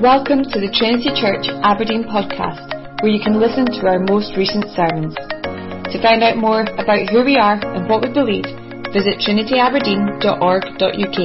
[0.00, 4.64] Welcome to the Trinity Church Aberdeen podcast, where you can listen to our most recent
[4.72, 5.14] sermons.
[5.92, 8.46] To find out more about who we are and what we believe,
[8.96, 11.20] visit trinityaberdeen.org.uk.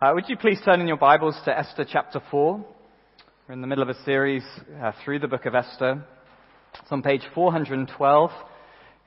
[0.00, 2.77] Uh, would you please turn in your Bibles to Esther chapter 4?
[3.48, 4.44] We're in the middle of a series
[4.78, 6.04] uh, through the book of Esther.
[6.82, 8.30] It's on page 412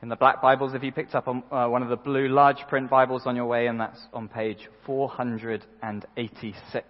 [0.01, 0.73] in the black Bibles.
[0.73, 3.45] If you picked up on, uh, one of the blue large print Bibles on your
[3.45, 6.87] way, and that's on page 486.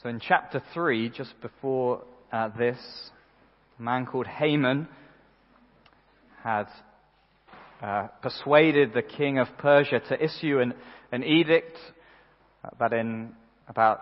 [0.00, 2.78] So in chapter 3, just before uh, this,
[3.80, 4.86] a man called Haman
[6.42, 6.66] had
[7.82, 10.74] uh, persuaded the king of Persia to issue an,
[11.10, 11.76] an edict
[12.78, 13.32] that in
[13.68, 14.00] about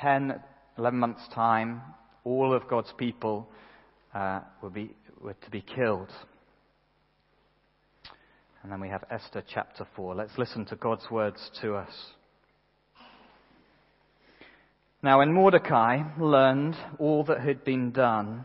[0.00, 0.40] 10,
[0.78, 1.82] 11 months' time,
[2.24, 3.48] all of God's people
[4.14, 4.40] uh,
[4.72, 6.10] be, were to be killed.
[8.62, 10.14] And then we have Esther chapter 4.
[10.14, 11.92] Let's listen to God's words to us.
[15.02, 18.44] Now, when Mordecai learned all that had been done,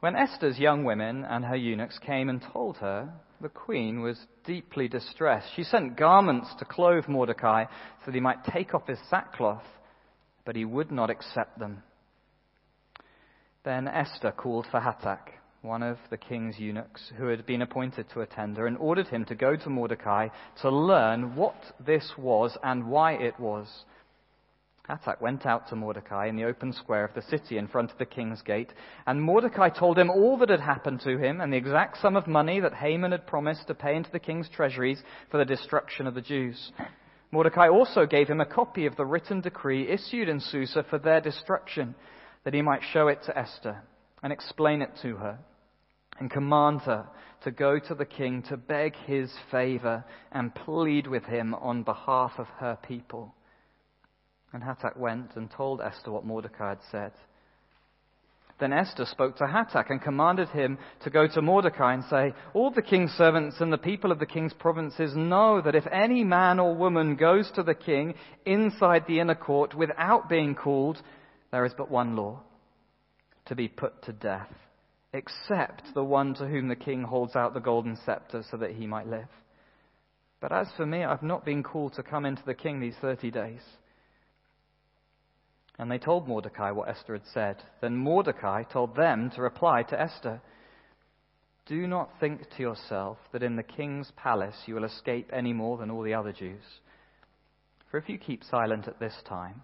[0.00, 3.12] When Esther's young women and her eunuchs came and told her,
[3.42, 5.52] the queen was deeply distressed.
[5.54, 9.66] She sent garments to clothe Mordecai so that he might take off his sackcloth,
[10.46, 11.82] but he would not accept them.
[13.62, 18.22] Then Esther called for Hathach one of the king's eunuchs who had been appointed to
[18.22, 20.28] attend her, and ordered him to go to Mordecai
[20.62, 23.84] to learn what this was and why it was.
[24.88, 27.98] Hathach went out to Mordecai in the open square of the city in front of
[27.98, 28.72] the king's gate,
[29.06, 32.26] and Mordecai told him all that had happened to him and the exact sum of
[32.26, 36.14] money that Haman had promised to pay into the king's treasuries for the destruction of
[36.14, 36.72] the Jews.
[37.30, 41.20] Mordecai also gave him a copy of the written decree issued in Susa for their
[41.20, 41.94] destruction,
[42.44, 43.82] that he might show it to Esther
[44.22, 45.38] and explain it to her
[46.18, 47.06] and command her
[47.42, 52.32] to go to the king to beg his favor and plead with him on behalf
[52.38, 53.34] of her people.
[54.52, 57.12] And Hathach went and told Esther what Mordecai had said.
[58.58, 62.70] Then Esther spoke to Hathach and commanded him to go to Mordecai and say, All
[62.70, 66.58] the king's servants and the people of the king's provinces know that if any man
[66.58, 70.98] or woman goes to the king inside the inner court without being called,
[71.52, 72.40] there is but one law
[73.46, 74.50] to be put to death
[75.12, 78.86] except the one to whom the king holds out the golden scepter so that he
[78.86, 79.28] might live.
[80.40, 83.30] But as for me, I've not been called to come into the king these 30
[83.30, 83.60] days.
[85.80, 87.56] And they told Mordecai what Esther had said.
[87.80, 90.42] Then Mordecai told them to reply to Esther
[91.64, 95.78] Do not think to yourself that in the king's palace you will escape any more
[95.78, 96.62] than all the other Jews.
[97.90, 99.62] For if you keep silent at this time,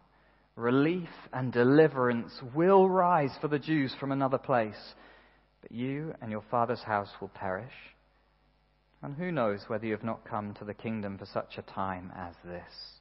[0.56, 4.94] relief and deliverance will rise for the Jews from another place
[5.60, 7.75] but you and your father's house will perish.
[9.03, 12.10] And who knows whether you have not come to the kingdom for such a time
[12.16, 13.00] as this?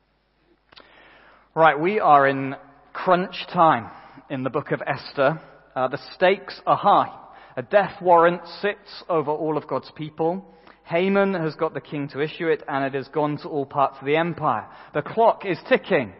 [1.53, 2.55] Right, we are in
[2.93, 3.91] crunch time
[4.29, 5.41] in the book of Esther.
[5.75, 7.13] Uh, the stakes are high.
[7.57, 10.45] A death warrant sits over all of God's people.
[10.85, 13.97] Haman has got the king to issue it, and it has gone to all parts
[13.99, 14.65] of the empire.
[14.93, 16.13] The clock is ticking.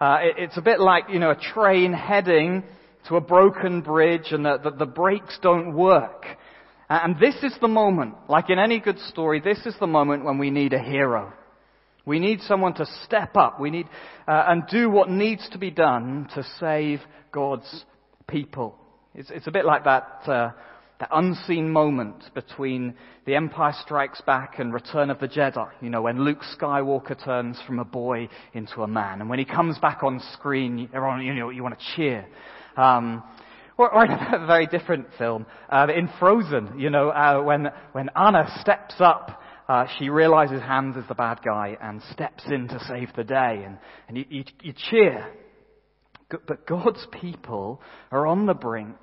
[0.00, 2.62] Uh, it, it's a bit like, you know, a train heading
[3.08, 6.24] to a broken bridge and the, the, the brakes don't work.
[6.88, 10.38] And this is the moment, like in any good story, this is the moment when
[10.38, 11.32] we need a hero.
[12.08, 13.60] We need someone to step up.
[13.60, 13.86] We need,
[14.26, 17.00] uh, and do what needs to be done to save
[17.32, 17.84] God's
[18.26, 18.76] people.
[19.14, 20.52] It's, it's a bit like that, uh,
[21.00, 22.94] that unseen moment between
[23.26, 25.68] The Empire Strikes Back and Return of the Jedi.
[25.82, 29.20] You know, when Luke Skywalker turns from a boy into a man.
[29.20, 32.26] And when he comes back on screen, everyone, you know, you want to cheer.
[32.78, 33.22] Um,
[33.76, 38.50] or, in a very different film, uh, in Frozen, you know, uh, when, when Anna
[38.62, 43.10] steps up, uh, she realizes Hans is the bad guy and steps in to save
[43.14, 43.78] the day, and,
[44.08, 45.26] and you, you, you cheer.
[46.30, 47.80] But God's people
[48.10, 48.96] are on the brink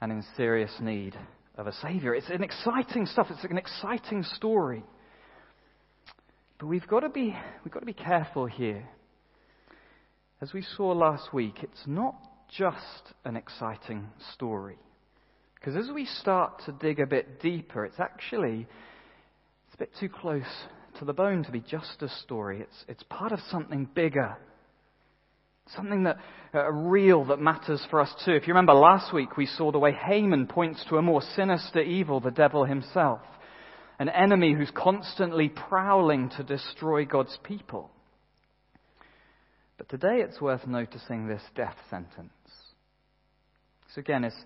[0.00, 1.16] and in serious need
[1.56, 2.14] of a Savior.
[2.14, 3.28] It's an exciting stuff.
[3.30, 4.84] It's an exciting story.
[6.58, 8.88] But we've got to be, we've got to be careful here.
[10.40, 12.16] As we saw last week, it's not
[12.56, 14.78] just an exciting story.
[15.54, 18.66] Because as we start to dig a bit deeper, it's actually
[19.74, 20.44] it's a bit too close
[21.00, 22.60] to the bone to be just a story.
[22.60, 24.36] It's, it's part of something bigger.
[25.74, 26.18] Something that
[26.54, 28.32] uh, real that matters for us too.
[28.34, 31.80] If you remember last week, we saw the way Haman points to a more sinister
[31.80, 33.20] evil, the devil himself,
[33.98, 37.90] an enemy who's constantly prowling to destroy God's people.
[39.76, 42.30] But today it's worth noticing this death sentence.
[43.92, 44.36] So again, it's,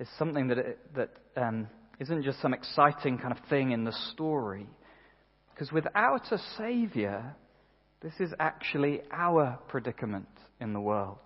[0.00, 1.68] it's something that, it, that um,
[2.02, 4.66] isn't just some exciting kind of thing in the story.
[5.54, 7.36] Because without a Savior,
[8.02, 10.26] this is actually our predicament
[10.60, 11.20] in the world.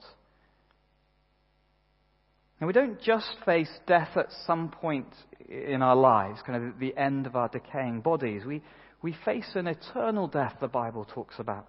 [2.60, 5.08] And we don't just face death at some point
[5.48, 8.44] in our lives, kind of the end of our decaying bodies.
[8.44, 8.62] We,
[9.00, 11.68] we face an eternal death, the Bible talks about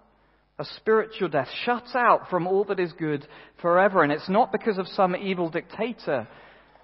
[0.58, 3.26] a spiritual death, shut out from all that is good
[3.62, 4.02] forever.
[4.02, 6.26] And it's not because of some evil dictator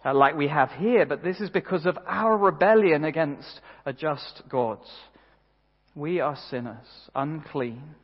[0.04, 4.42] uh, like we have here, but this is because of our rebellion against a just
[4.48, 4.78] God.
[5.94, 7.94] We are sinners, unclean,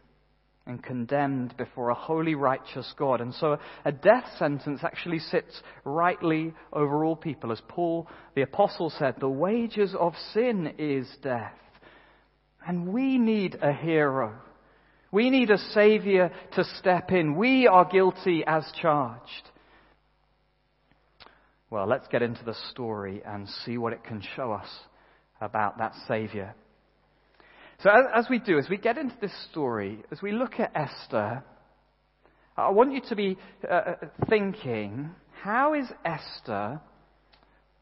[0.67, 3.21] and condemned before a holy, righteous God.
[3.21, 7.51] And so a death sentence actually sits rightly over all people.
[7.51, 11.55] As Paul the Apostle said, the wages of sin is death.
[12.67, 14.35] And we need a hero
[15.13, 17.37] we need a Savior to step in.
[17.37, 19.50] We are guilty as charged.
[21.71, 24.69] Well, let's get into the story and see what it can show us
[25.41, 26.55] about that Savior.
[27.83, 31.45] So, as we do, as we get into this story, as we look at Esther,
[32.57, 33.95] I want you to be uh, uh
[34.29, 35.11] thinking
[35.43, 36.81] how is Esther,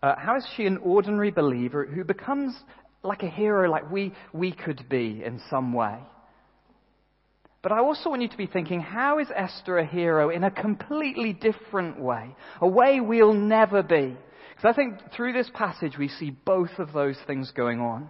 [0.03, 2.55] uh, how is she an ordinary believer who becomes
[3.03, 5.99] like a hero like we, we could be in some way?
[7.63, 10.51] But I also want you to be thinking, how is Esther a hero in a
[10.51, 12.37] completely different way?
[12.61, 14.17] A way we'll never be.
[14.51, 18.09] Because I think through this passage we see both of those things going on.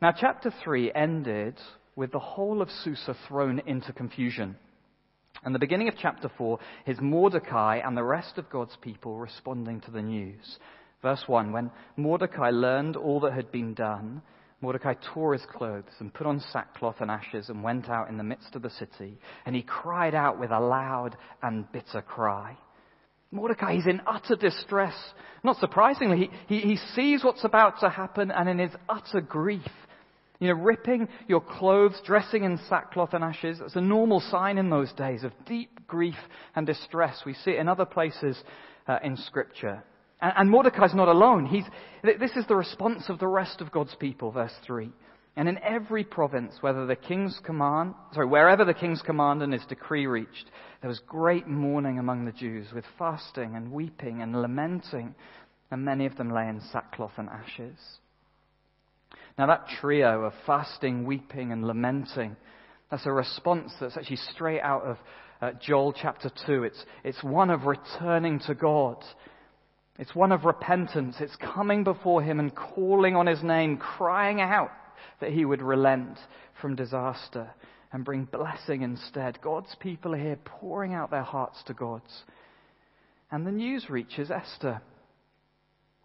[0.00, 1.58] Now, chapter 3 ended
[1.96, 4.56] with the whole of Susa thrown into confusion.
[5.44, 9.80] And the beginning of chapter 4 is Mordecai and the rest of God's people responding
[9.82, 10.58] to the news.
[11.02, 14.22] Verse 1 When Mordecai learned all that had been done,
[14.60, 18.24] Mordecai tore his clothes and put on sackcloth and ashes and went out in the
[18.24, 19.18] midst of the city.
[19.46, 22.56] And he cried out with a loud and bitter cry.
[23.30, 24.94] Mordecai is in utter distress.
[25.44, 29.62] Not surprisingly, he, he, he sees what's about to happen and in his utter grief.
[30.40, 34.70] You know, ripping your clothes, dressing in sackcloth and ashes, that's a normal sign in
[34.70, 36.14] those days of deep grief
[36.54, 37.22] and distress.
[37.26, 38.40] We see it in other places
[38.86, 39.82] uh, in Scripture.
[40.20, 41.46] And, and Mordecai's not alone.
[41.46, 41.64] He's,
[42.02, 44.90] this is the response of the rest of God's people, verse 3.
[45.36, 49.64] And in every province, whether the king's command, sorry, wherever the king's command and his
[49.68, 55.14] decree reached, there was great mourning among the Jews, with fasting and weeping and lamenting,
[55.70, 57.78] and many of them lay in sackcloth and ashes.
[59.38, 62.36] Now that trio of fasting, weeping, and lamenting,
[62.90, 64.96] that's a response that's actually straight out of
[65.40, 66.64] uh, Joel chapter 2.
[66.64, 69.04] It's, it's one of returning to God
[69.98, 71.16] it's one of repentance.
[71.20, 74.70] It's coming before Him and calling on His name, crying out
[75.20, 76.18] that He would relent
[76.60, 77.50] from disaster
[77.92, 79.40] and bring blessing instead.
[79.40, 82.22] God's people are here pouring out their hearts to God's.
[83.30, 84.80] And the news reaches Esther.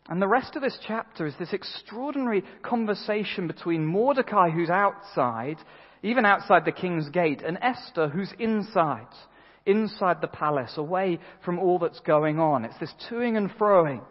[0.10, 5.58] And the rest of this chapter is this extraordinary conversation between Mordecai, who's outside,
[6.02, 9.08] even outside the king's gate, and Esther, who's inside
[9.66, 12.66] inside the palace, away from all that's going on.
[12.66, 14.02] It's this toing and froing.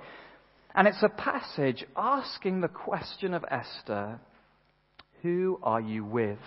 [0.75, 4.19] And it's a passage asking the question of Esther
[5.23, 6.39] Who are you with?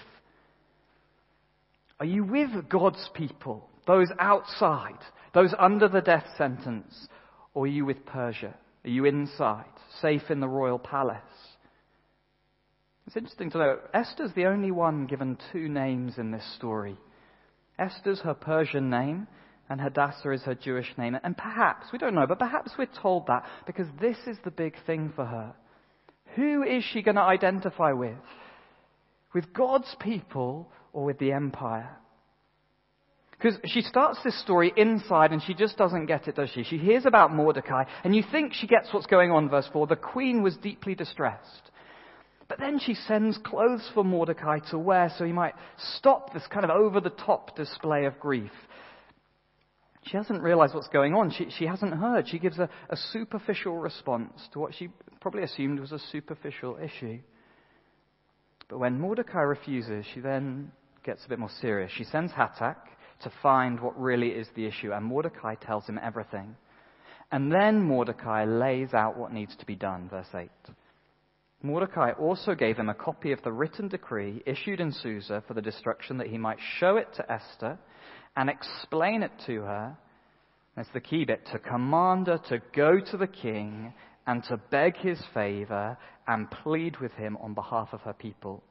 [2.00, 5.00] Are you with God's people, those outside,
[5.34, 7.08] those under the death sentence?
[7.54, 8.54] Or are you with Persia?
[8.84, 9.66] Are you inside,
[10.02, 11.22] safe in the royal palace?
[13.08, 16.98] It's interesting to know Esther's the only one given two names in this story
[17.78, 19.28] Esther's her Persian name,
[19.70, 21.18] and Hadassah is her Jewish name.
[21.24, 24.76] And perhaps, we don't know, but perhaps we're told that because this is the big
[24.86, 25.54] thing for her.
[26.36, 28.18] Who is she going to identify with?
[29.34, 31.98] With God's people or with the empire?
[33.32, 36.64] Because she starts this story inside and she just doesn't get it, does she?
[36.64, 39.88] She hears about Mordecai and you think she gets what's going on, verse 4.
[39.88, 41.72] The queen was deeply distressed.
[42.48, 45.56] But then she sends clothes for Mordecai to wear so he might
[45.96, 48.52] stop this kind of over the top display of grief.
[50.04, 51.32] She hasn't realized what's going on.
[51.32, 52.28] She, she hasn't heard.
[52.28, 57.20] She gives a, a superficial response to what she probably assumed was a superficial issue.
[58.70, 60.72] But when Mordecai refuses, she then
[61.04, 61.92] gets a bit more serious.
[61.96, 62.76] She sends Hatak
[63.24, 66.56] to find what really is the issue, and Mordecai tells him everything.
[67.32, 70.50] And then Mordecai lays out what needs to be done, verse 8.
[71.66, 75.62] Mordecai also gave him a copy of the written decree issued in Susa for the
[75.64, 77.80] destruction that he might show it to Esther
[78.38, 79.98] and explain it to her.
[80.76, 83.94] That's the key bit to command her to go to the king
[84.28, 88.62] and to beg his favor and plead with him on behalf of her people.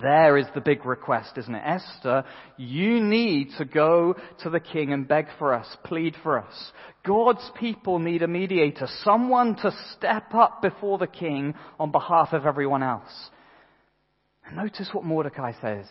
[0.00, 1.62] There is the big request, isn't it?
[1.64, 2.24] Esther,
[2.56, 6.72] you need to go to the king and beg for us, plead for us.
[7.04, 12.46] God's people need a mediator, someone to step up before the king on behalf of
[12.46, 13.30] everyone else.
[14.46, 15.86] And notice what Mordecai says.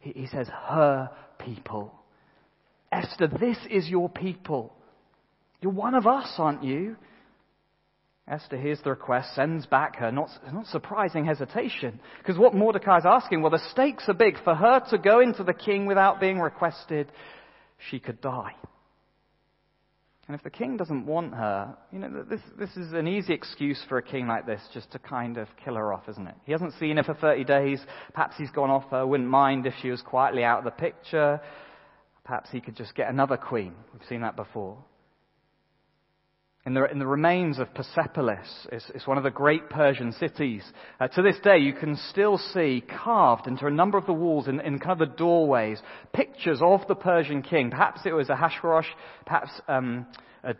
[0.00, 1.94] He says, her people.
[2.92, 4.72] Esther, this is your people.
[5.60, 6.96] You're one of us, aren't you?
[8.30, 11.98] Esther hears the request, sends back her not, not surprising hesitation.
[12.18, 14.36] Because what Mordecai is asking, well, the stakes are big.
[14.44, 17.10] For her to go into the king without being requested,
[17.90, 18.52] she could die.
[20.26, 23.82] And if the king doesn't want her, you know, this, this is an easy excuse
[23.88, 26.34] for a king like this just to kind of kill her off, isn't it?
[26.44, 27.80] He hasn't seen her for 30 days.
[28.12, 31.40] Perhaps he's gone off her, wouldn't mind if she was quietly out of the picture.
[32.24, 33.72] Perhaps he could just get another queen.
[33.94, 34.76] We've seen that before.
[36.68, 40.62] In the, in the remains of Persepolis, it's, it's, one of the great Persian cities.
[41.00, 44.48] Uh, to this day, you can still see carved into a number of the walls,
[44.48, 45.80] in, in kind of the doorways,
[46.12, 47.70] pictures of the Persian king.
[47.70, 48.84] Perhaps it was Ahasuerus,
[49.24, 50.04] perhaps um,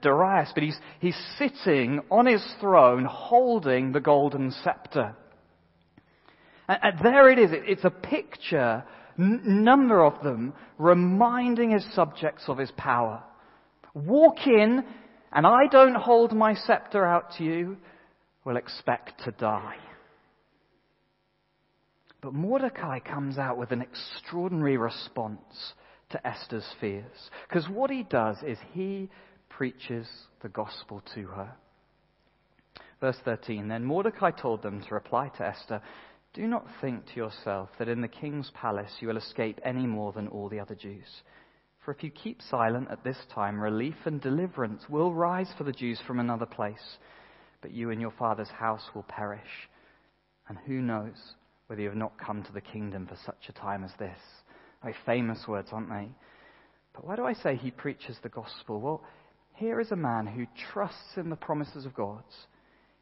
[0.00, 5.14] Darius, but he's, he's sitting on his throne holding the golden scepter.
[6.68, 7.52] And, and there it is.
[7.52, 8.82] It, it's a picture
[9.18, 13.22] n- number of them reminding his subjects of his power.
[13.92, 14.84] Walk in,
[15.32, 17.76] and I don't hold my scepter out to you,
[18.44, 19.76] will expect to die.
[22.20, 25.74] But Mordecai comes out with an extraordinary response
[26.10, 27.30] to Esther's fears.
[27.48, 29.08] Because what he does is he
[29.48, 30.06] preaches
[30.42, 31.52] the gospel to her.
[33.00, 35.80] Verse 13 Then Mordecai told them to reply to Esther
[36.34, 40.12] do not think to yourself that in the king's palace you will escape any more
[40.12, 41.22] than all the other Jews.
[41.88, 45.72] For if you keep silent at this time, relief and deliverance will rise for the
[45.72, 46.98] Jews from another place,
[47.62, 49.40] but you and your father's house will perish.
[50.48, 51.16] And who knows
[51.66, 54.18] whether you have not come to the kingdom for such a time as this?
[54.82, 56.10] Very famous words, aren't they?
[56.92, 58.82] But why do I say he preaches the gospel?
[58.82, 59.02] Well,
[59.54, 62.22] here is a man who trusts in the promises of God.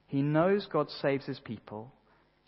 [0.07, 1.91] He knows God saves his people.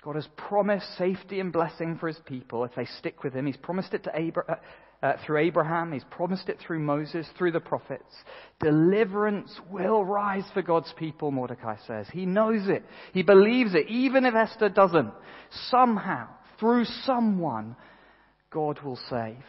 [0.04, 3.47] God has promised safety and blessing for his people if they stick with him.
[3.47, 4.61] He's promised it to Abra-
[5.02, 5.92] uh, through Abraham.
[5.92, 8.14] He's promised it through Moses, through the prophets.
[8.60, 12.06] Deliverance will rise for God's people, Mordecai says.
[12.12, 12.84] He knows it.
[13.12, 13.88] He believes it.
[13.88, 15.12] Even if Esther doesn't,
[15.70, 16.28] somehow,
[16.58, 17.76] through someone,
[18.50, 19.44] God will save.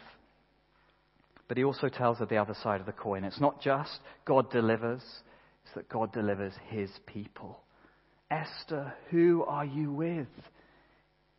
[1.48, 3.24] But he also tells her the other side of the coin.
[3.24, 5.02] It's not just God delivers,
[5.64, 7.60] it's that God delivers his people.
[8.30, 10.28] Esther, who are you with?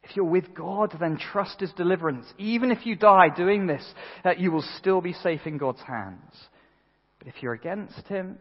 [0.03, 2.25] If you're with God, then trust His deliverance.
[2.37, 3.85] Even if you die doing this,
[4.23, 6.33] that you will still be safe in God's hands.
[7.19, 8.39] But if you're against Him,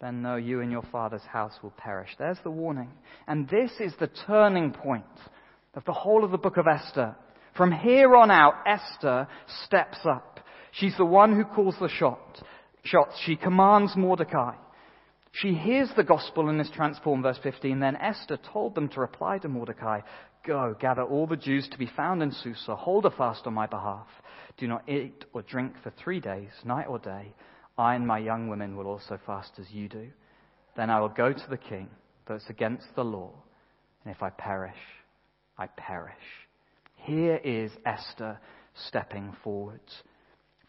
[0.00, 2.10] then no, you and your father's house will perish.
[2.18, 2.90] There's the warning.
[3.26, 5.04] And this is the turning point
[5.74, 7.16] of the whole of the book of Esther.
[7.56, 9.26] From here on out, Esther
[9.64, 10.40] steps up.
[10.72, 12.42] She's the one who calls the shot,
[12.84, 13.14] shots.
[13.24, 14.54] She commands Mordecai.
[15.32, 17.22] She hears the gospel and is transformed.
[17.22, 17.80] Verse 15.
[17.80, 20.00] Then Esther told them to reply to Mordecai
[20.46, 23.66] Go, gather all the Jews to be found in Susa, hold a fast on my
[23.66, 24.06] behalf.
[24.58, 27.34] Do not eat or drink for three days, night or day.
[27.76, 30.08] I and my young women will also fast as you do.
[30.76, 31.88] Then I will go to the king,
[32.26, 33.32] though it's against the law.
[34.04, 34.76] And if I perish,
[35.58, 36.14] I perish.
[36.94, 38.38] Here is Esther
[38.86, 40.02] stepping forwards.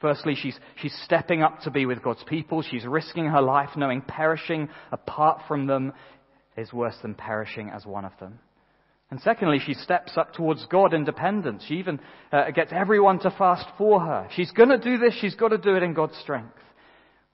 [0.02, 2.62] Firstly, she's, she's stepping up to be with God's people.
[2.64, 5.94] She's risking her life, knowing perishing apart from them
[6.56, 8.40] is worse than perishing as one of them.
[9.10, 11.64] And secondly, she steps up towards God in dependence.
[11.66, 12.00] She even
[12.32, 14.28] uh, gets everyone to fast for her.
[14.36, 15.14] She's going to do this.
[15.22, 16.58] She's got to do it in God's strength.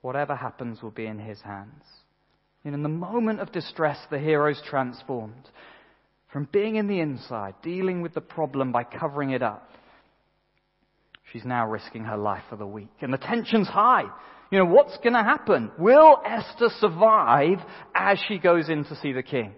[0.01, 1.83] Whatever happens will be in His hands.
[2.63, 5.49] And in the moment of distress, the hero's transformed
[6.31, 9.69] from being in the inside, dealing with the problem by covering it up.
[11.31, 12.91] She's now risking her life for the weak.
[13.01, 14.05] And the tension's high.
[14.51, 15.71] You know, what's going to happen?
[15.77, 17.57] Will Esther survive
[17.95, 19.53] as she goes in to see the king?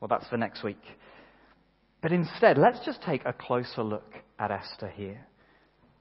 [0.00, 0.82] Well, that's for next week.
[2.02, 5.24] But instead, let's just take a closer look at Esther here.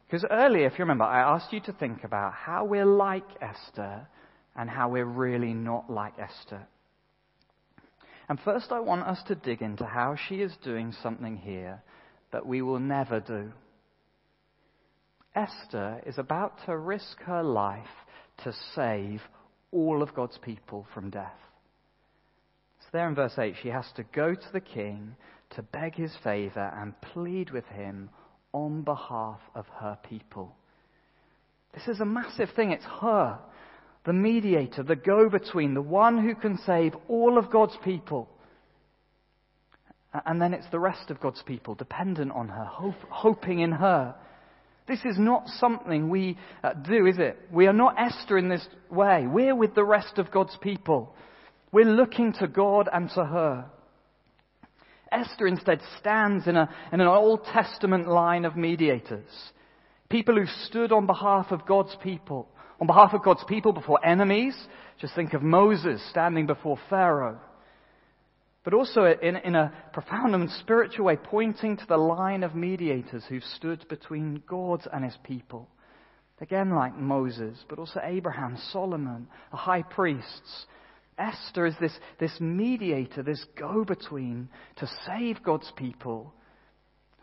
[0.08, 4.08] Because earlier, if you remember, I asked you to think about how we're like Esther
[4.56, 6.68] and how we're really not like Esther.
[8.28, 11.82] And first, I want us to dig into how she is doing something here
[12.32, 13.52] that we will never do.
[15.36, 17.86] Esther is about to risk her life
[18.44, 19.22] to save
[19.72, 21.38] all of God's people from death.
[22.92, 25.16] There in verse 8, she has to go to the king
[25.52, 28.10] to beg his favor and plead with him
[28.54, 30.56] on behalf of her people.
[31.74, 32.72] This is a massive thing.
[32.72, 33.40] It's her,
[34.06, 38.28] the mediator, the go between, the one who can save all of God's people.
[40.26, 44.14] And then it's the rest of God's people dependent on her, hope, hoping in her.
[44.88, 47.38] This is not something we uh, do, is it?
[47.54, 49.26] We are not Esther in this way.
[49.26, 51.16] We're with the rest of God's people.
[51.72, 53.66] We're looking to God and to her.
[55.12, 59.30] Esther instead stands in, a, in an Old Testament line of mediators.
[60.10, 62.48] People who stood on behalf of God's people,
[62.80, 64.56] on behalf of God's people before enemies.
[65.00, 67.40] Just think of Moses standing before Pharaoh.
[68.64, 73.24] But also in, in a profound and spiritual way, pointing to the line of mediators
[73.28, 75.68] who stood between God and his people.
[76.42, 80.66] Again, like Moses, but also Abraham, Solomon, the high priests,
[81.22, 86.34] Esther is this, this mediator, this go between to save God's people.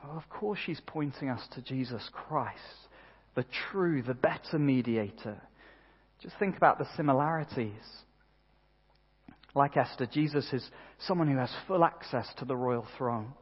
[0.02, 2.58] Well, of course, she's pointing us to Jesus Christ,
[3.34, 5.40] the true, the better mediator.
[6.22, 7.72] Just think about the similarities.
[9.54, 10.64] Like Esther, Jesus is
[11.06, 13.32] someone who has full access to the royal throne.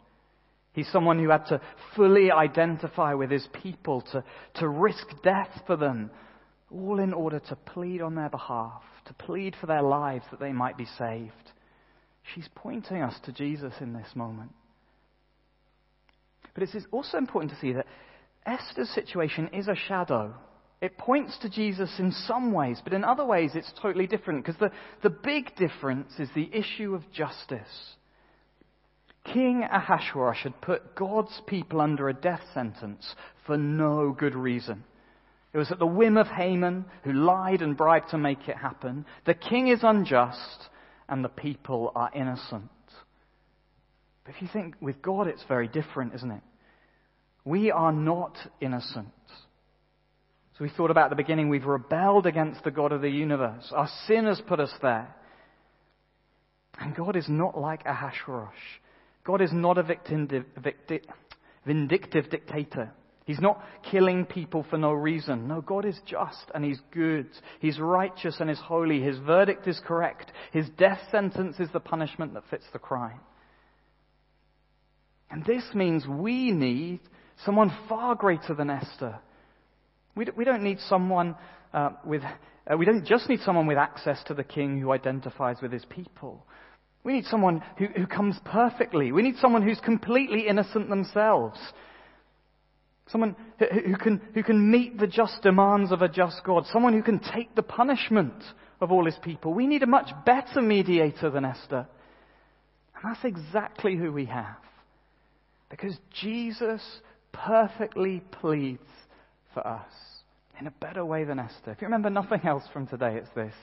[0.73, 1.61] He's someone who had to
[1.95, 4.25] fully identify with his people, to,
[4.57, 6.11] to risk death for them,
[6.71, 10.53] all in order to plead on their behalf to plead for their lives that they
[10.53, 11.33] might be saved.
[12.35, 14.53] She's pointing us to Jesus in this moment.
[16.55, 17.87] But it's also important to see that
[18.47, 20.35] Esther's situation is a shadow.
[20.81, 24.59] It points to Jesus in some ways, but in other ways it's totally different because
[24.59, 27.97] the, the big difference is the issue of justice.
[29.25, 33.15] King Ahasuerus had put God's people under a death sentence
[33.47, 34.85] for no good reason.
[35.57, 39.07] It was at the whim of Haman, who lied and bribed to make it happen.
[39.25, 40.69] The king is unjust,
[41.09, 42.69] and the people are innocent.
[44.23, 46.43] But if you think with God, it's very different, isn't it?
[47.47, 49.15] We are not innocent.
[50.59, 53.73] So we thought about the beginning, we've rebelled against the God of the universe.
[53.75, 55.17] Our sin has put us there.
[56.79, 58.53] And God is not like Ahasuerus.
[59.25, 59.97] God is not a
[61.65, 62.93] vindictive dictator.
[63.27, 63.61] He's not
[63.91, 65.49] killing people for no reason.
[65.49, 67.27] No, God is just and He's good.
[67.61, 69.03] He's righteous and He's holy.
[69.03, 70.31] His verdict is correct.
[70.53, 73.19] His death sentence is the punishment that fits the crime.
[75.29, 77.01] And this means we need
[77.45, 79.19] someone far greater than Esther.
[80.15, 81.35] We don't need someone
[81.75, 85.57] uh, with, uh, we don't just need someone with access to the king who identifies
[85.61, 86.47] with his people.
[87.05, 89.13] We need someone who, who comes perfectly.
[89.13, 91.59] We need someone who's completely innocent themselves
[93.09, 96.65] Someone who can, who can meet the just demands of a just God.
[96.73, 98.43] Someone who can take the punishment
[98.81, 99.55] of all his people.
[99.55, 101.87] We need a much better mediator than Esther.
[102.97, 104.57] And that's exactly who we have.
[105.71, 106.83] Because Jesus
[107.33, 108.81] perfectly pleads
[109.55, 109.93] for us
[110.59, 111.73] in a better way than Esther.
[111.73, 113.55] If you remember nothing else from today, it's this.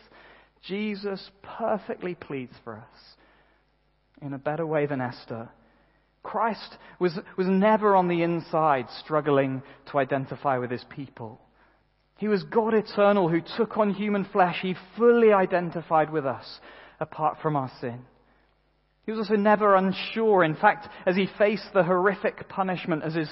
[0.66, 3.16] Jesus perfectly pleads for us
[4.22, 5.50] in a better way than Esther
[6.24, 11.40] Christ was, was never on the inside struggling to identify with his people.
[12.18, 14.60] He was God eternal who took on human flesh.
[14.62, 16.60] He fully identified with us
[17.00, 18.00] apart from our sin.
[19.06, 20.46] He was also never unsure.
[20.46, 23.30] In fact, as he faced the horrific punishment, as his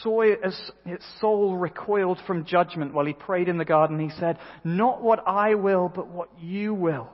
[0.00, 5.56] soul recoiled from judgment while he prayed in the garden, he said, Not what I
[5.56, 7.10] will, but what you will.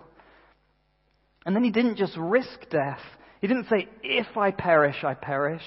[1.44, 3.00] And then he didn't just risk death,
[3.40, 5.62] he didn't say, if I perish, I perish.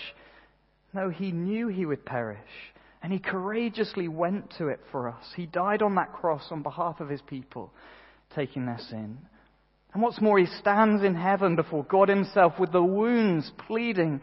[0.94, 2.40] No, he knew he would perish.
[3.02, 5.24] And he courageously went to it for us.
[5.36, 7.72] He died on that cross on behalf of his people,
[8.36, 9.20] taking their sin.
[9.94, 14.22] And what's more, he stands in heaven before God himself with the wounds pleading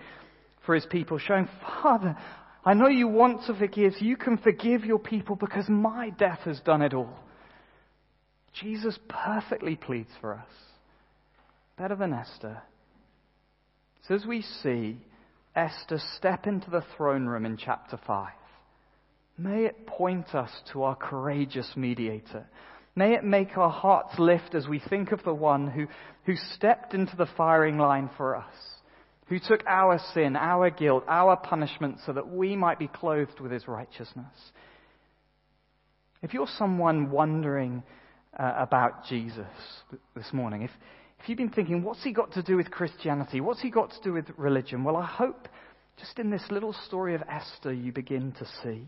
[0.64, 1.48] for his people, showing,
[1.82, 2.16] Father,
[2.64, 3.94] I know you want to forgive.
[4.00, 7.16] You can forgive your people because my death has done it all.
[8.60, 10.50] Jesus perfectly pleads for us.
[11.78, 12.62] Better than Esther.
[14.06, 14.98] So as we see
[15.54, 18.28] Esther step into the throne room in chapter 5,
[19.38, 22.46] may it point us to our courageous mediator.
[22.94, 25.86] May it make our hearts lift as we think of the one who,
[26.24, 28.54] who stepped into the firing line for us,
[29.26, 33.50] who took our sin, our guilt, our punishment so that we might be clothed with
[33.50, 34.52] his righteousness.
[36.22, 37.82] If you're someone wondering
[38.38, 39.46] uh, about Jesus
[40.14, 40.70] this morning, if,
[41.20, 43.40] if you've been thinking, what's he got to do with Christianity?
[43.40, 44.84] What's he got to do with religion?
[44.84, 45.48] Well, I hope
[45.98, 48.86] just in this little story of Esther you begin to see.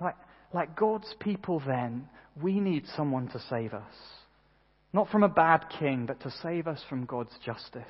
[0.00, 0.16] Like,
[0.52, 2.08] like God's people then,
[2.40, 3.94] we need someone to save us.
[4.92, 7.82] Not from a bad king, but to save us from God's justice.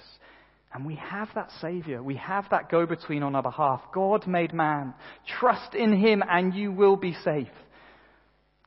[0.74, 2.02] And we have that Savior.
[2.02, 3.80] We have that go between on our behalf.
[3.94, 4.94] God made man.
[5.38, 7.48] Trust in Him and you will be safe.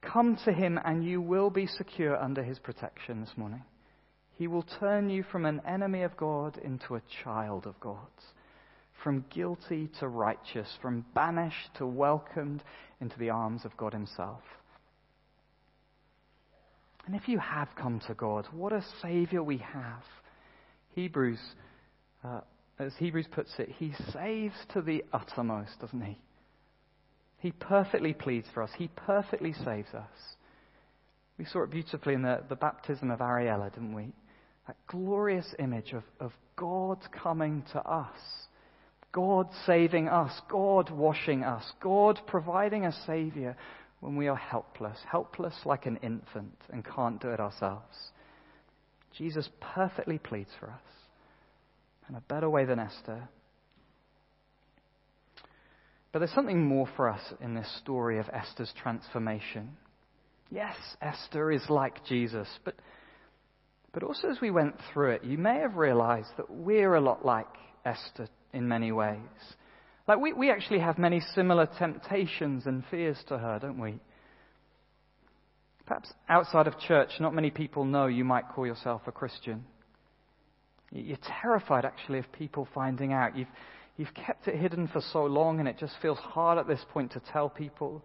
[0.01, 3.63] Come to Him and you will be secure under His protection this morning.
[4.41, 8.07] He will turn you from an enemy of God into a child of God
[9.03, 12.63] from guilty to righteous, from banished to welcomed
[12.99, 14.41] into the arms of God Himself.
[17.05, 20.01] And if you have come to God, what a Savior we have.
[20.95, 21.39] Hebrews,
[22.23, 22.41] uh,
[22.79, 26.17] as Hebrews puts it, He saves to the uttermost, doesn't He?
[27.37, 30.35] He perfectly pleads for us, He perfectly saves us.
[31.37, 34.13] We saw it beautifully in the, the baptism of Ariella, didn't we?
[34.71, 38.15] That glorious image of, of God coming to us
[39.11, 43.57] God saving us, God washing us, God providing a Savior
[43.99, 48.11] when we are helpless, helpless like an infant and can't do it ourselves.
[49.17, 50.79] Jesus perfectly pleads for us.
[52.07, 53.27] in a better way than Esther.
[56.11, 59.77] But there's something more for us in this story of Esther's transformation.
[60.49, 62.75] Yes, Esther is like Jesus, but,
[63.93, 67.25] but also as we went through it, you may have realized that we're a lot
[67.25, 67.47] like
[67.85, 69.17] Esther in many ways.
[70.07, 73.99] Like, we, we actually have many similar temptations and fears to her, don't we?
[75.85, 79.65] Perhaps outside of church, not many people know you might call yourself a Christian.
[80.91, 83.37] You're terrified, actually, of people finding out.
[83.37, 83.47] You've,
[83.97, 87.11] you've kept it hidden for so long, and it just feels hard at this point
[87.11, 88.03] to tell people.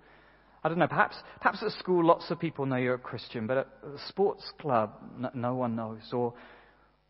[0.67, 3.57] I don't know, perhaps, perhaps at school lots of people know you're a Christian, but
[3.57, 6.01] at the sports club, no, no one knows.
[6.13, 6.35] Or,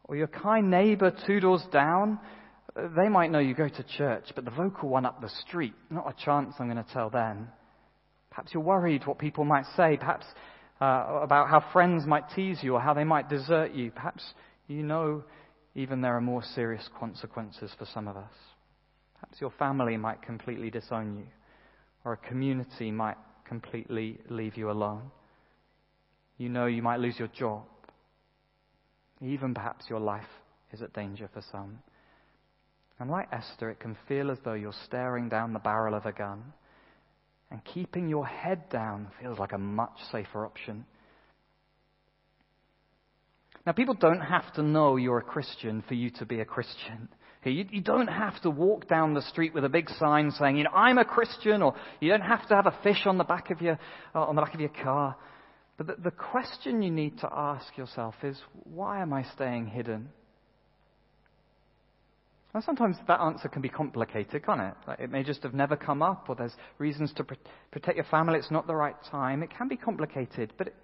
[0.04, 2.20] or your kind neighbor two doors down
[2.96, 6.06] they might know you go to church, but the vocal one up the street, not
[6.06, 7.48] a chance I'm going to tell them.
[8.30, 10.26] Perhaps you're worried what people might say, perhaps
[10.80, 13.90] uh, about how friends might tease you or how they might desert you.
[13.90, 14.22] Perhaps
[14.68, 15.24] you know
[15.74, 18.32] even there are more serious consequences for some of us.
[19.14, 21.26] Perhaps your family might completely disown you,
[22.04, 23.16] or a community might
[23.48, 25.10] completely leave you alone.
[26.38, 27.64] You know you might lose your job.
[29.22, 30.24] Even perhaps your life
[30.72, 31.78] is at danger for some.
[32.98, 36.12] And like Esther, it can feel as though you're staring down the barrel of a
[36.12, 36.52] gun.
[37.50, 40.84] And keeping your head down feels like a much safer option.
[43.64, 47.08] Now, people don't have to know you're a Christian for you to be a Christian.
[47.50, 50.64] You, you, don't have to walk down the street with a big sign saying, you
[50.64, 53.50] know, I'm a Christian, or you don't have to have a fish on the back
[53.50, 53.78] of your,
[54.14, 55.16] uh, on the back of your car.
[55.76, 60.08] But the, the question you need to ask yourself is, why am I staying hidden?
[62.54, 64.74] Now, sometimes that answer can be complicated, can't it?
[64.88, 67.24] Like it may just have never come up, or there's reasons to
[67.70, 69.42] protect your family, it's not the right time.
[69.42, 70.74] It can be complicated, but it,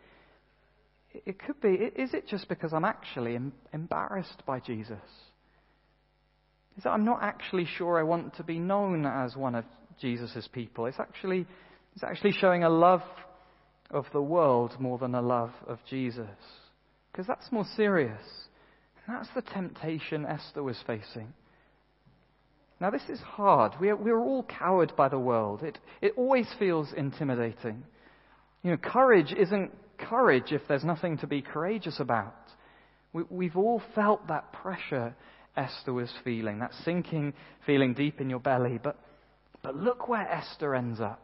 [1.25, 1.70] it could be.
[1.70, 3.38] Is it just because I'm actually
[3.72, 5.01] embarrassed by Jesus?
[6.77, 9.65] Is that I'm not actually sure I want to be known as one of
[10.01, 10.87] Jesus' people?
[10.87, 11.47] It's actually,
[11.95, 13.03] it's actually showing a love
[13.91, 16.27] of the world more than a love of Jesus.
[17.11, 18.23] Because that's more serious.
[19.07, 21.33] And that's the temptation Esther was facing.
[22.81, 23.75] Now, this is hard.
[23.79, 25.63] We're, we're all cowed by the world.
[25.63, 27.85] It, it always feels intimidating.
[28.63, 32.35] You know, courage isn't courage if there's nothing to be courageous about.
[33.13, 35.15] We, we've all felt that pressure
[35.57, 37.35] Esther was feeling, that sinking
[37.67, 38.79] feeling deep in your belly.
[38.83, 38.99] But,
[39.62, 41.21] but look where Esther ends up.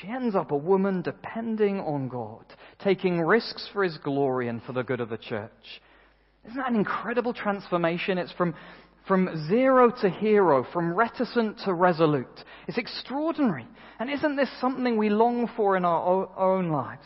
[0.00, 2.44] She ends up a woman depending on God,
[2.82, 5.80] taking risks for His glory and for the good of the church.
[6.44, 8.18] Isn't that an incredible transformation?
[8.18, 8.54] It's from
[9.06, 12.44] from zero to hero, from reticent to resolute.
[12.66, 13.66] It's extraordinary.
[13.98, 17.04] And isn't this something we long for in our own lives?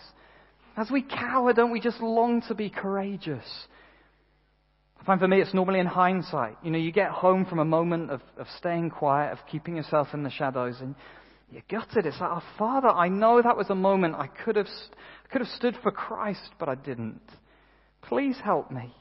[0.76, 3.44] As we cower, don't we just long to be courageous?
[5.00, 6.56] I find for me it's normally in hindsight.
[6.62, 10.08] You know, you get home from a moment of, of staying quiet, of keeping yourself
[10.12, 10.94] in the shadows, and
[11.50, 12.04] you're gutted.
[12.04, 15.40] It's like, oh, Father, I know that was a moment I could have, I could
[15.40, 17.22] have stood for Christ, but I didn't.
[18.02, 18.92] Please help me.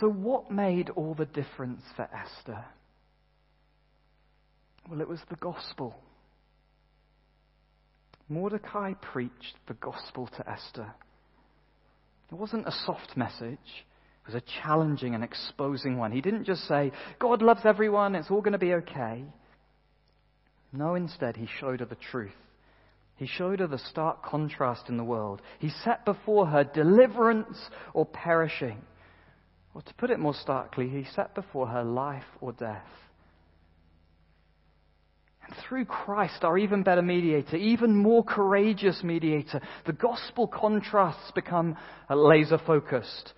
[0.00, 2.64] So, what made all the difference for Esther?
[4.88, 5.94] Well, it was the gospel.
[8.28, 10.94] Mordecai preached the gospel to Esther.
[12.30, 13.58] It wasn't a soft message.
[13.62, 16.12] It was a challenging and exposing one.
[16.12, 19.24] He didn't just say, God loves everyone, it's all going to be okay.
[20.72, 22.36] No, instead, he showed her the truth.
[23.16, 25.42] He showed her the stark contrast in the world.
[25.58, 27.58] He set before her deliverance
[27.94, 28.80] or perishing.
[29.74, 32.86] Or to put it more starkly, he set before her life or death.
[35.66, 41.76] Through Christ, our even better mediator, even more courageous mediator, the gospel contrasts become
[42.10, 43.32] uh, laser focused.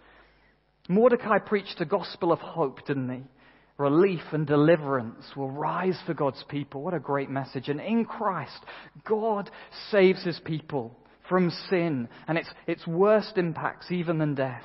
[0.88, 3.22] Mordecai preached a gospel of hope, didn't he?
[3.78, 6.82] Relief and deliverance will rise for God's people.
[6.82, 7.68] What a great message.
[7.68, 8.58] And in Christ,
[9.08, 9.50] God
[9.90, 10.96] saves his people
[11.28, 14.64] from sin and its, its worst impacts, even than death.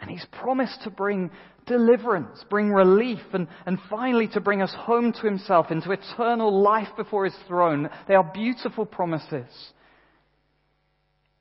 [0.00, 1.30] And he's promised to bring
[1.66, 6.88] deliverance, bring relief, and, and finally to bring us home to himself into eternal life
[6.96, 7.88] before his throne.
[8.06, 9.72] They are beautiful promises.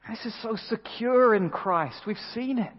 [0.10, 2.02] This is so secure in Christ.
[2.08, 2.74] We've seen it.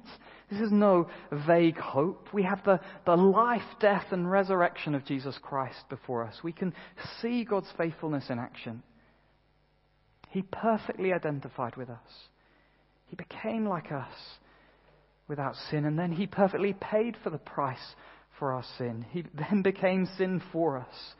[0.51, 1.09] This is no
[1.47, 2.29] vague hope.
[2.33, 6.37] We have the, the life, death, and resurrection of Jesus Christ before us.
[6.43, 6.73] We can
[7.21, 8.83] see God's faithfulness in action.
[10.31, 11.99] He perfectly identified with us.
[13.09, 14.13] He became like us
[15.29, 17.95] without sin, and then he perfectly paid for the price
[18.39, 19.05] for our sin.
[19.11, 21.15] He then became sin for us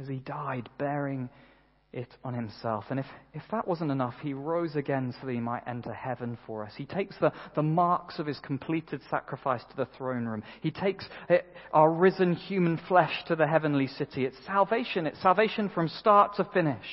[0.00, 1.28] as he died, bearing
[1.92, 2.84] it on himself.
[2.90, 6.36] And if, if that wasn't enough, he rose again so that he might enter heaven
[6.46, 6.72] for us.
[6.76, 10.42] He takes the, the marks of his completed sacrifice to the throne room.
[10.60, 14.26] He takes it, our risen human flesh to the heavenly city.
[14.26, 15.06] It's salvation.
[15.06, 16.84] It's salvation from start to finish.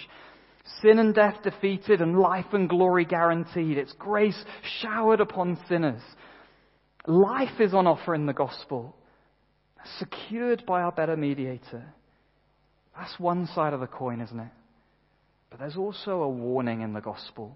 [0.82, 3.78] Sin and death defeated and life and glory guaranteed.
[3.78, 4.44] It's grace
[4.82, 6.02] showered upon sinners.
[7.06, 8.96] Life is on offer in the gospel,
[10.00, 11.94] secured by our better mediator.
[12.98, 14.52] That's one side of the coin, isn't it?
[15.52, 17.56] But there's also a warning in the gospel.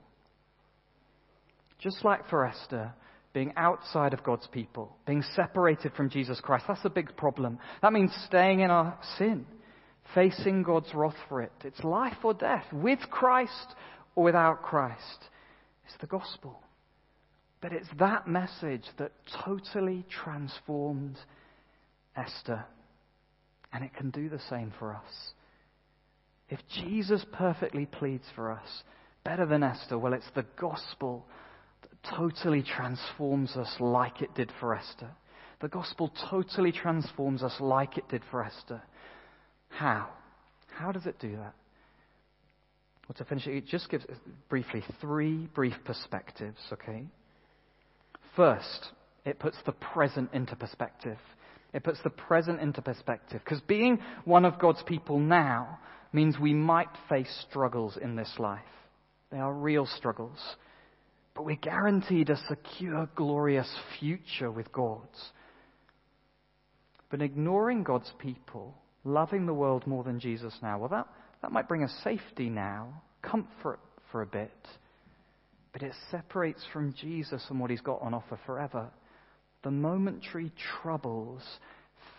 [1.80, 2.93] Just like for Esther,
[3.34, 7.58] being outside of God's people, being separated from Jesus Christ, that's a big problem.
[7.82, 9.48] That means staying in our sin
[10.13, 11.52] facing God's wrath for it.
[11.63, 13.76] It's life or death, with Christ
[14.15, 15.30] or without Christ.
[15.86, 16.62] It's the gospel.
[17.62, 19.12] But it's that message that
[19.43, 21.17] totally transformed
[22.15, 22.65] Esther.
[23.74, 25.34] And it can do the same for us.
[26.50, 28.84] If Jesus perfectly pleads for us,
[29.24, 31.26] better than Esther, well, it's the gospel
[31.82, 35.12] that totally transforms us like it did for Esther.
[35.62, 38.82] The gospel totally transforms us like it did for Esther.
[39.69, 40.10] How?
[40.67, 41.53] How does it do that?
[43.08, 44.05] Well, to finish, it just gives
[44.49, 47.05] briefly three brief perspectives, okay?
[48.36, 48.91] First,
[49.25, 51.17] it puts the present into perspective.
[51.73, 53.41] It puts the present into perspective.
[53.43, 55.79] Because being one of God's people now
[56.13, 58.62] means we might face struggles in this life.
[59.32, 60.39] They are real struggles.
[61.36, 65.08] But we're guaranteed a secure, glorious future with God.
[67.10, 71.07] But ignoring God's people loving the world more than Jesus now, well, that,
[71.41, 73.79] that might bring us safety now, comfort
[74.12, 74.51] for a bit,
[75.73, 78.89] but it separates from Jesus and what he's got on offer forever.
[79.63, 81.43] The momentary troubles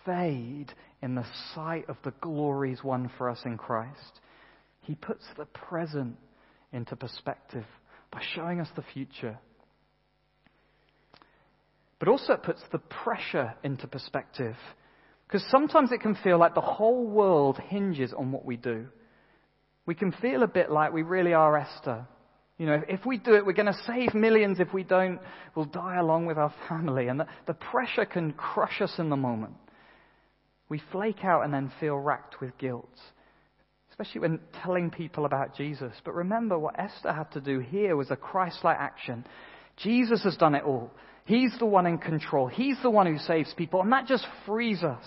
[0.05, 4.21] fade in the sight of the glories won for us in Christ.
[4.83, 6.17] He puts the present
[6.73, 7.65] into perspective
[8.13, 9.39] by showing us the future.
[11.99, 14.57] But also it puts the pressure into perspective
[15.31, 18.87] because sometimes it can feel like the whole world hinges on what we do.
[19.87, 22.05] We can feel a bit like we really are Esther.
[22.59, 24.59] You know, if we do it, we're going to save millions.
[24.59, 25.21] If we don't,
[25.55, 27.07] we'll die along with our family.
[27.07, 29.55] And the, the pressure can crush us in the moment.
[30.69, 32.99] We flake out and then feel racked with guilt,
[33.91, 35.93] especially when telling people about Jesus.
[36.05, 39.25] But remember, what Esther had to do here was a Christ like action.
[39.83, 40.91] Jesus has done it all.
[41.25, 42.49] He's the one in control.
[42.49, 43.83] He's the one who saves people.
[43.83, 45.05] And that just frees us.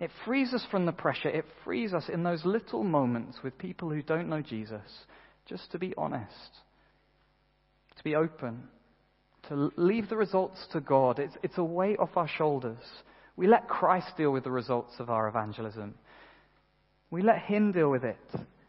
[0.00, 1.28] It frees us from the pressure.
[1.28, 4.82] It frees us in those little moments with people who don't know Jesus
[5.48, 6.50] just to be honest,
[7.96, 8.64] to be open,
[9.48, 11.18] to leave the results to God.
[11.18, 12.82] It's, it's a weight off our shoulders.
[13.36, 15.94] We let Christ deal with the results of our evangelism.
[17.10, 18.18] We let Him deal with it.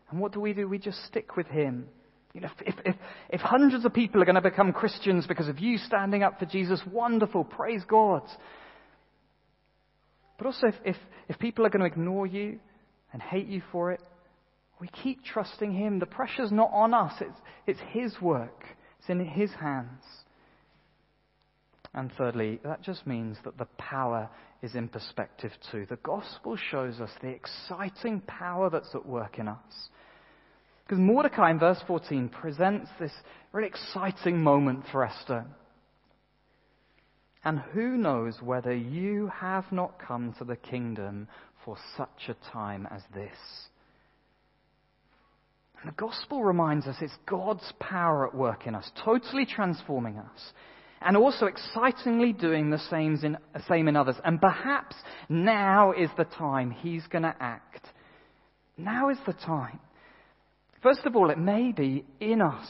[0.10, 0.68] And what do we do?
[0.68, 1.90] We just stick with Him
[2.34, 2.96] You know, if, if,
[3.30, 6.46] if hundreds of people are going to become Christians because of you standing up for
[6.46, 8.22] Jesus, wonderful, praise God.
[10.38, 10.96] But also, if, if,
[11.28, 12.60] if people are going to ignore you
[13.12, 14.02] and hate you for it,
[14.80, 16.00] we keep trusting Him.
[16.00, 17.38] The pressure's not on us, it's,
[17.68, 18.64] it's His work,
[19.00, 20.04] it's in His hands.
[21.94, 24.30] And thirdly, that just means that the power
[24.62, 25.88] is in perspective too.
[25.90, 29.90] The gospel shows us the exciting power that's at work in us.
[30.90, 33.12] Because Mordecai in verse 14 presents this
[33.54, 35.46] really exciting moment for Esther.
[37.44, 41.28] And who knows whether you have not come to the kingdom
[41.64, 43.38] for such a time as this?
[45.80, 50.54] And the gospel reminds us it's God's power at work in us, totally transforming us,
[51.02, 54.16] and also excitingly doing the same in, same in others.
[54.26, 54.96] And perhaps
[55.30, 57.86] now is the time He's going to act.
[58.76, 59.80] Now is the time.
[60.82, 62.68] First of all, it may be in us.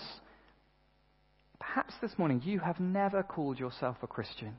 [1.60, 4.56] Perhaps this morning you have never called yourself a Christian.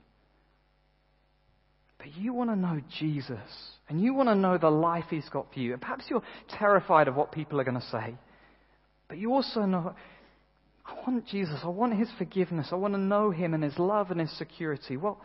[1.98, 3.38] But you want to know Jesus,
[3.88, 5.72] and you want to know the life He's got for you.
[5.72, 8.14] And perhaps you're terrified of what people are going to say.
[9.08, 9.94] But you also know,
[10.86, 11.60] I want Jesus.
[11.62, 12.68] I want His forgiveness.
[12.72, 14.96] I want to know Him and His love and His security.
[14.96, 15.20] Well,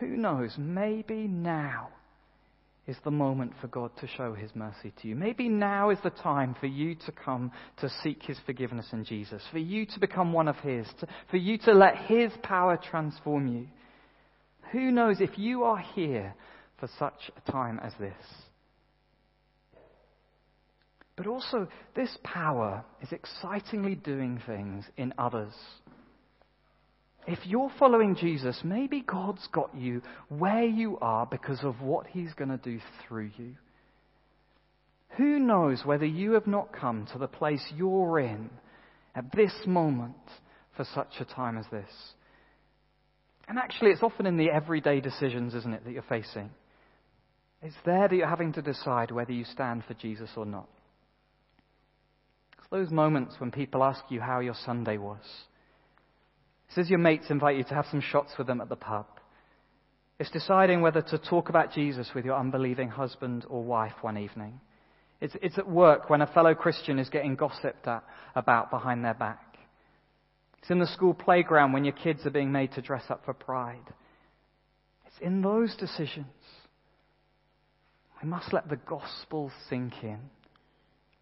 [0.00, 0.54] who knows?
[0.56, 1.88] Maybe now
[2.86, 5.16] is the moment for God to show His mercy to you.
[5.16, 9.42] Maybe now is the time for you to come to seek His forgiveness in Jesus,
[9.50, 13.48] for you to become one of His, to, for you to let His power transform
[13.48, 13.66] you.
[14.72, 16.34] Who knows if you are here
[16.78, 18.14] for such a time as this?
[21.16, 25.54] But also, this power is excitingly doing things in others.
[27.26, 32.32] If you're following Jesus, maybe God's got you where you are because of what He's
[32.34, 33.54] going to do through you.
[35.16, 38.50] Who knows whether you have not come to the place you're in
[39.14, 40.14] at this moment
[40.76, 41.90] for such a time as this?
[43.48, 46.50] And actually, it's often in the everyday decisions, isn't it, that you're facing.
[47.62, 50.68] It's there that you're having to decide whether you stand for Jesus or not.
[52.58, 55.24] It's those moments when people ask you how your Sunday was.
[56.68, 59.06] It's as your mates invite you to have some shots with them at the pub.
[60.18, 64.60] It's deciding whether to talk about Jesus with your unbelieving husband or wife one evening.
[65.20, 69.14] It's, it's at work when a fellow Christian is getting gossiped at, about behind their
[69.14, 69.58] back.
[70.58, 73.34] It's in the school playground when your kids are being made to dress up for
[73.34, 73.94] pride.
[75.06, 76.26] It's in those decisions.
[78.22, 80.18] We must let the gospel sink in.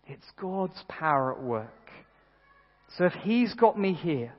[0.07, 1.69] It's God's power at work.
[2.97, 4.33] So if He's got me here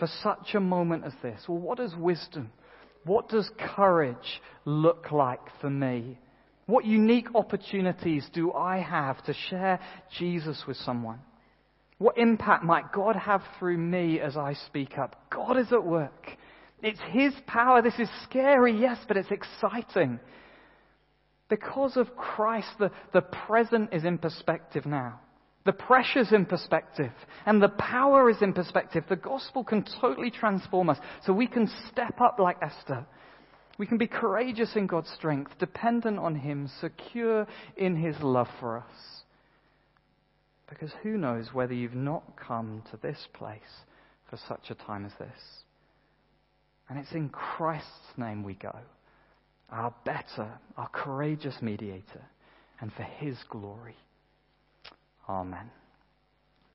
[0.00, 2.50] for such a moment as this, well, what does wisdom,
[3.04, 6.18] what does courage look like for me?
[6.66, 9.78] What unique opportunities do I have to share
[10.18, 11.20] Jesus with someone?
[11.98, 15.22] What impact might God have through me as I speak up?
[15.30, 16.28] God is at work.
[16.82, 17.82] It's His power.
[17.82, 20.18] This is scary, yes, but it's exciting.
[21.50, 25.20] Because of Christ, the, the present is in perspective now.
[25.64, 27.12] The pressure's in perspective.
[27.46, 29.04] And the power is in perspective.
[29.08, 30.98] The gospel can totally transform us.
[31.24, 33.04] So we can step up like Esther.
[33.78, 37.46] We can be courageous in God's strength, dependent on Him, secure
[37.76, 39.22] in His love for us.
[40.68, 43.60] Because who knows whether you've not come to this place
[44.28, 45.40] for such a time as this?
[46.88, 48.76] And it's in Christ's name we go
[49.70, 52.24] our better, our courageous mediator,
[52.80, 53.94] and for his glory.
[55.30, 55.79] Amen.